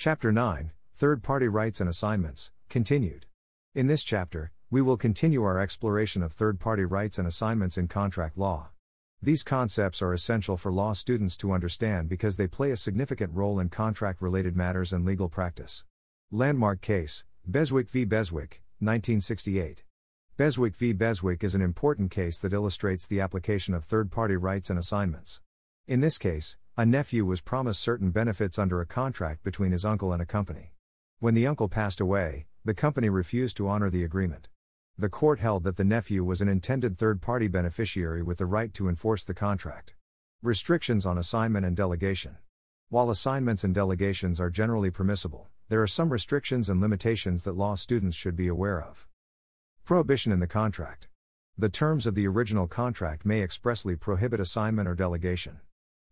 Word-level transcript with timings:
Chapter 0.00 0.30
9 0.30 0.70
Third 0.94 1.24
Party 1.24 1.48
Rights 1.48 1.80
and 1.80 1.90
Assignments, 1.90 2.52
continued. 2.68 3.26
In 3.74 3.88
this 3.88 4.04
chapter, 4.04 4.52
we 4.70 4.80
will 4.80 4.96
continue 4.96 5.42
our 5.42 5.58
exploration 5.58 6.22
of 6.22 6.32
third 6.32 6.60
party 6.60 6.84
rights 6.84 7.18
and 7.18 7.26
assignments 7.26 7.76
in 7.76 7.88
contract 7.88 8.38
law. 8.38 8.68
These 9.20 9.42
concepts 9.42 10.00
are 10.00 10.14
essential 10.14 10.56
for 10.56 10.70
law 10.70 10.92
students 10.92 11.36
to 11.38 11.50
understand 11.50 12.08
because 12.08 12.36
they 12.36 12.46
play 12.46 12.70
a 12.70 12.76
significant 12.76 13.34
role 13.34 13.58
in 13.58 13.70
contract 13.70 14.22
related 14.22 14.56
matters 14.56 14.92
and 14.92 15.04
legal 15.04 15.28
practice. 15.28 15.82
Landmark 16.30 16.80
case 16.80 17.24
Beswick 17.44 17.90
v. 17.90 18.04
Beswick, 18.04 18.62
1968. 18.78 19.82
Beswick 20.36 20.76
v. 20.76 20.92
Beswick 20.92 21.42
is 21.42 21.56
an 21.56 21.60
important 21.60 22.12
case 22.12 22.38
that 22.38 22.52
illustrates 22.52 23.08
the 23.08 23.20
application 23.20 23.74
of 23.74 23.84
third 23.84 24.12
party 24.12 24.36
rights 24.36 24.70
and 24.70 24.78
assignments. 24.78 25.40
In 25.88 25.98
this 25.98 26.18
case, 26.18 26.56
a 26.78 26.86
nephew 26.86 27.24
was 27.24 27.40
promised 27.40 27.82
certain 27.82 28.10
benefits 28.10 28.56
under 28.56 28.80
a 28.80 28.86
contract 28.86 29.42
between 29.42 29.72
his 29.72 29.84
uncle 29.84 30.12
and 30.12 30.22
a 30.22 30.24
company. 30.24 30.74
When 31.18 31.34
the 31.34 31.44
uncle 31.44 31.68
passed 31.68 32.00
away, 32.00 32.46
the 32.64 32.72
company 32.72 33.08
refused 33.08 33.56
to 33.56 33.66
honor 33.66 33.90
the 33.90 34.04
agreement. 34.04 34.46
The 34.96 35.08
court 35.08 35.40
held 35.40 35.64
that 35.64 35.76
the 35.76 35.82
nephew 35.82 36.22
was 36.22 36.40
an 36.40 36.48
intended 36.48 36.96
third 36.96 37.20
party 37.20 37.48
beneficiary 37.48 38.22
with 38.22 38.38
the 38.38 38.46
right 38.46 38.72
to 38.74 38.88
enforce 38.88 39.24
the 39.24 39.34
contract. 39.34 39.94
Restrictions 40.40 41.04
on 41.04 41.18
assignment 41.18 41.66
and 41.66 41.76
delegation. 41.76 42.36
While 42.90 43.10
assignments 43.10 43.64
and 43.64 43.74
delegations 43.74 44.38
are 44.38 44.48
generally 44.48 44.92
permissible, 44.92 45.48
there 45.68 45.82
are 45.82 45.88
some 45.88 46.10
restrictions 46.10 46.68
and 46.68 46.80
limitations 46.80 47.42
that 47.42 47.56
law 47.56 47.74
students 47.74 48.16
should 48.16 48.36
be 48.36 48.46
aware 48.46 48.80
of. 48.80 49.08
Prohibition 49.84 50.30
in 50.30 50.38
the 50.38 50.46
contract. 50.46 51.08
The 51.58 51.70
terms 51.70 52.06
of 52.06 52.14
the 52.14 52.28
original 52.28 52.68
contract 52.68 53.26
may 53.26 53.42
expressly 53.42 53.96
prohibit 53.96 54.38
assignment 54.38 54.86
or 54.86 54.94
delegation. 54.94 55.58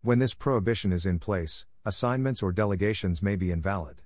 When 0.07 0.19
this 0.19 0.33
prohibition 0.33 0.93
is 0.93 1.05
in 1.05 1.19
place, 1.19 1.65
assignments 1.83 2.41
or 2.41 2.53
delegations 2.53 3.21
may 3.21 3.35
be 3.35 3.51
invalid. 3.51 4.03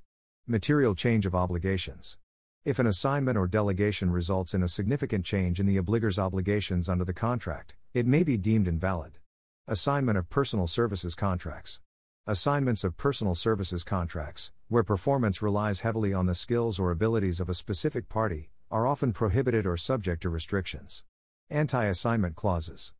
Material 0.47 0.95
change 0.95 1.27
of 1.27 1.35
obligations. 1.35 2.17
If 2.65 2.79
an 2.79 2.87
assignment 2.87 3.37
or 3.37 3.45
delegation 3.45 4.09
results 4.09 4.55
in 4.55 4.63
a 4.63 4.67
significant 4.67 5.25
change 5.25 5.59
in 5.59 5.67
the 5.67 5.77
obligor's 5.77 6.17
obligations 6.17 6.89
under 6.89 7.05
the 7.05 7.13
contract, 7.13 7.75
it 7.93 8.07
may 8.07 8.23
be 8.23 8.35
deemed 8.35 8.67
invalid. 8.67 9.19
Assignment 9.67 10.17
of 10.17 10.27
personal 10.27 10.65
services 10.65 11.13
contracts. 11.13 11.79
Assignments 12.25 12.83
of 12.83 12.97
personal 12.97 13.35
services 13.35 13.83
contracts, 13.83 14.51
where 14.69 14.81
performance 14.81 15.43
relies 15.43 15.81
heavily 15.81 16.15
on 16.15 16.25
the 16.25 16.33
skills 16.33 16.79
or 16.79 16.89
abilities 16.89 17.39
of 17.39 17.47
a 17.47 17.53
specific 17.53 18.09
party, 18.09 18.49
are 18.71 18.87
often 18.87 19.13
prohibited 19.13 19.67
or 19.67 19.77
subject 19.77 20.23
to 20.23 20.29
restrictions. 20.29 21.03
Anti 21.51 21.85
assignment 21.85 22.35
clauses. 22.35 22.91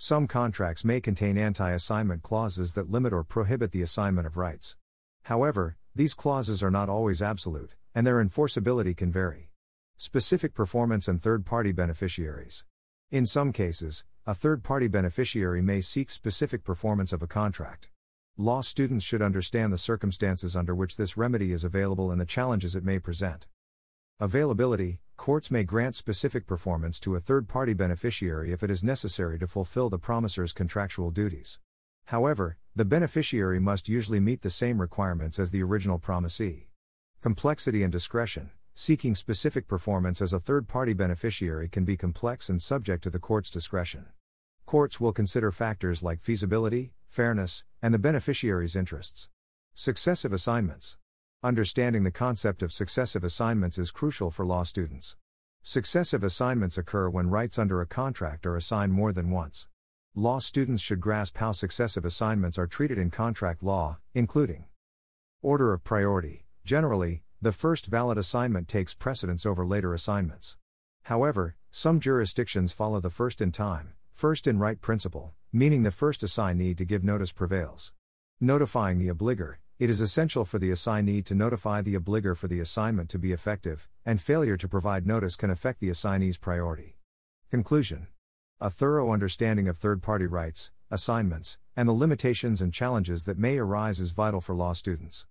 Some 0.00 0.28
contracts 0.28 0.84
may 0.84 1.00
contain 1.00 1.36
anti 1.36 1.72
assignment 1.72 2.22
clauses 2.22 2.74
that 2.74 2.88
limit 2.88 3.12
or 3.12 3.24
prohibit 3.24 3.72
the 3.72 3.82
assignment 3.82 4.28
of 4.28 4.36
rights. 4.36 4.76
However, 5.24 5.76
these 5.92 6.14
clauses 6.14 6.62
are 6.62 6.70
not 6.70 6.88
always 6.88 7.20
absolute, 7.20 7.74
and 7.96 8.06
their 8.06 8.24
enforceability 8.24 8.96
can 8.96 9.10
vary. 9.10 9.50
Specific 9.96 10.54
performance 10.54 11.08
and 11.08 11.20
third 11.20 11.44
party 11.44 11.72
beneficiaries. 11.72 12.64
In 13.10 13.26
some 13.26 13.52
cases, 13.52 14.04
a 14.24 14.36
third 14.36 14.62
party 14.62 14.86
beneficiary 14.86 15.62
may 15.62 15.80
seek 15.80 16.10
specific 16.10 16.62
performance 16.62 17.12
of 17.12 17.20
a 17.20 17.26
contract. 17.26 17.88
Law 18.36 18.60
students 18.60 19.04
should 19.04 19.20
understand 19.20 19.72
the 19.72 19.78
circumstances 19.78 20.54
under 20.54 20.76
which 20.76 20.96
this 20.96 21.16
remedy 21.16 21.50
is 21.50 21.64
available 21.64 22.12
and 22.12 22.20
the 22.20 22.24
challenges 22.24 22.76
it 22.76 22.84
may 22.84 23.00
present. 23.00 23.48
Availability 24.20 25.00
Courts 25.18 25.50
may 25.50 25.64
grant 25.64 25.96
specific 25.96 26.46
performance 26.46 27.00
to 27.00 27.16
a 27.16 27.20
third 27.20 27.48
party 27.48 27.74
beneficiary 27.74 28.52
if 28.52 28.62
it 28.62 28.70
is 28.70 28.84
necessary 28.84 29.36
to 29.40 29.48
fulfill 29.48 29.90
the 29.90 29.98
promisor's 29.98 30.52
contractual 30.52 31.10
duties. 31.10 31.58
However, 32.06 32.56
the 32.76 32.84
beneficiary 32.84 33.58
must 33.58 33.88
usually 33.88 34.20
meet 34.20 34.42
the 34.42 34.48
same 34.48 34.80
requirements 34.80 35.40
as 35.40 35.50
the 35.50 35.62
original 35.62 35.98
promisee. 35.98 36.68
Complexity 37.20 37.82
and 37.82 37.92
discretion 37.92 38.52
Seeking 38.74 39.16
specific 39.16 39.66
performance 39.66 40.22
as 40.22 40.32
a 40.32 40.38
third 40.38 40.68
party 40.68 40.94
beneficiary 40.94 41.68
can 41.68 41.84
be 41.84 41.96
complex 41.96 42.48
and 42.48 42.62
subject 42.62 43.02
to 43.02 43.10
the 43.10 43.18
court's 43.18 43.50
discretion. 43.50 44.06
Courts 44.66 45.00
will 45.00 45.12
consider 45.12 45.50
factors 45.50 46.00
like 46.00 46.22
feasibility, 46.22 46.92
fairness, 47.08 47.64
and 47.82 47.92
the 47.92 47.98
beneficiary's 47.98 48.76
interests. 48.76 49.28
Successive 49.74 50.32
assignments. 50.32 50.96
Understanding 51.42 52.02
the 52.02 52.10
concept 52.10 52.62
of 52.62 52.72
successive 52.72 53.22
assignments 53.22 53.78
is 53.78 53.92
crucial 53.92 54.30
for 54.30 54.44
law 54.44 54.64
students. 54.64 55.16
Successive 55.62 56.24
assignments 56.24 56.76
occur 56.76 57.08
when 57.08 57.30
rights 57.30 57.58
under 57.58 57.80
a 57.80 57.86
contract 57.86 58.44
are 58.44 58.56
assigned 58.56 58.92
more 58.92 59.12
than 59.12 59.30
once. 59.30 59.68
Law 60.16 60.40
students 60.40 60.82
should 60.82 61.00
grasp 61.00 61.38
how 61.38 61.52
successive 61.52 62.04
assignments 62.04 62.58
are 62.58 62.66
treated 62.66 62.98
in 62.98 63.10
contract 63.10 63.62
law, 63.62 63.98
including 64.14 64.64
order 65.40 65.72
of 65.72 65.84
priority. 65.84 66.44
Generally, 66.64 67.22
the 67.40 67.52
first 67.52 67.86
valid 67.86 68.18
assignment 68.18 68.66
takes 68.66 68.94
precedence 68.94 69.46
over 69.46 69.64
later 69.64 69.94
assignments. 69.94 70.56
However, 71.04 71.54
some 71.70 72.00
jurisdictions 72.00 72.72
follow 72.72 72.98
the 72.98 73.10
first 73.10 73.40
in 73.40 73.52
time, 73.52 73.94
First 74.18 74.48
in 74.48 74.58
right 74.58 74.80
principle, 74.80 75.32
meaning 75.52 75.84
the 75.84 75.92
first 75.92 76.24
assignee 76.24 76.74
to 76.74 76.84
give 76.84 77.04
notice 77.04 77.32
prevails. 77.32 77.92
Notifying 78.40 78.98
the 78.98 79.06
obligor, 79.06 79.58
it 79.78 79.88
is 79.88 80.00
essential 80.00 80.44
for 80.44 80.58
the 80.58 80.72
assignee 80.72 81.22
to 81.22 81.36
notify 81.36 81.80
the 81.80 81.94
obligor 81.94 82.36
for 82.36 82.48
the 82.48 82.58
assignment 82.58 83.08
to 83.08 83.18
be 83.18 83.30
effective, 83.30 83.86
and 84.04 84.20
failure 84.20 84.56
to 84.56 84.66
provide 84.66 85.06
notice 85.06 85.36
can 85.36 85.50
affect 85.50 85.78
the 85.78 85.88
assignee's 85.88 86.36
priority. 86.36 86.96
Conclusion 87.48 88.08
A 88.60 88.70
thorough 88.70 89.12
understanding 89.12 89.68
of 89.68 89.78
third 89.78 90.02
party 90.02 90.26
rights, 90.26 90.72
assignments, 90.90 91.58
and 91.76 91.88
the 91.88 91.92
limitations 91.92 92.60
and 92.60 92.74
challenges 92.74 93.24
that 93.24 93.38
may 93.38 93.56
arise 93.56 94.00
is 94.00 94.10
vital 94.10 94.40
for 94.40 94.52
law 94.52 94.72
students. 94.72 95.26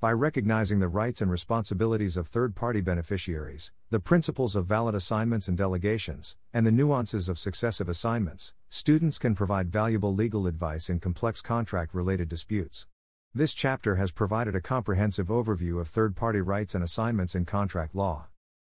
By 0.00 0.12
recognizing 0.12 0.78
the 0.78 0.88
rights 0.88 1.20
and 1.20 1.30
responsibilities 1.30 2.16
of 2.16 2.26
third 2.26 2.56
party 2.56 2.80
beneficiaries, 2.80 3.70
the 3.90 4.00
principles 4.00 4.56
of 4.56 4.64
valid 4.64 4.94
assignments 4.94 5.46
and 5.46 5.58
delegations, 5.58 6.38
and 6.54 6.66
the 6.66 6.72
nuances 6.72 7.28
of 7.28 7.38
successive 7.38 7.90
assignments, 7.90 8.54
students 8.70 9.18
can 9.18 9.34
provide 9.34 9.70
valuable 9.70 10.14
legal 10.14 10.46
advice 10.46 10.88
in 10.88 11.00
complex 11.00 11.42
contract 11.42 11.92
related 11.92 12.30
disputes. 12.30 12.86
This 13.32 13.54
chapter 13.54 13.94
has 13.94 14.10
provided 14.10 14.56
a 14.56 14.60
comprehensive 14.60 15.28
overview 15.28 15.80
of 15.80 15.86
third 15.86 16.16
party 16.16 16.40
rights 16.40 16.74
and 16.74 16.82
assignments 16.82 17.36
in 17.36 17.44
contract 17.44 17.94
law. 17.94 18.26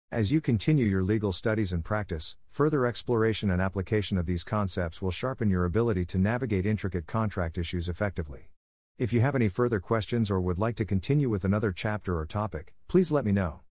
As 0.09 0.31
you 0.31 0.39
continue 0.39 0.85
your 0.85 1.03
legal 1.03 1.33
studies 1.33 1.73
and 1.73 1.83
practice, 1.83 2.37
further 2.49 2.85
exploration 2.85 3.51
and 3.51 3.61
application 3.61 4.17
of 4.17 4.25
these 4.25 4.45
concepts 4.45 5.01
will 5.01 5.11
sharpen 5.11 5.49
your 5.49 5.65
ability 5.65 6.05
to 6.05 6.17
navigate 6.17 6.65
intricate 6.65 7.07
contract 7.07 7.57
issues 7.57 7.89
effectively. 7.89 8.51
If 8.97 9.11
you 9.11 9.19
have 9.19 9.35
any 9.35 9.49
further 9.49 9.81
questions 9.81 10.31
or 10.31 10.39
would 10.39 10.59
like 10.59 10.77
to 10.77 10.85
continue 10.85 11.29
with 11.29 11.43
another 11.43 11.73
chapter 11.73 12.17
or 12.17 12.25
topic, 12.25 12.73
please 12.87 13.11
let 13.11 13.25
me 13.25 13.33
know. 13.33 13.63